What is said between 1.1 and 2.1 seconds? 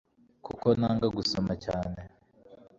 gusenga cyane